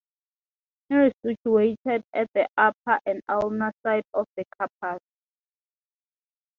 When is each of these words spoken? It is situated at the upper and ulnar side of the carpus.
It 0.89 0.95
is 0.95 1.13
situated 1.37 2.03
at 2.15 2.27
the 2.33 2.49
upper 2.57 2.99
and 3.05 3.21
ulnar 3.29 3.71
side 3.85 4.03
of 4.15 4.25
the 4.35 4.45
carpus. 4.57 4.99